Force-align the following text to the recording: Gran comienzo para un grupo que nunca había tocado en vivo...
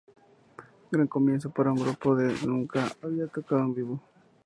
Gran 0.91 1.05
comienzo 1.05 1.51
para 1.51 1.71
un 1.71 1.77
grupo 1.77 2.17
que 2.17 2.33
nunca 2.47 2.87
había 3.03 3.27
tocado 3.27 3.61
en 3.61 3.73
vivo... 3.75 3.99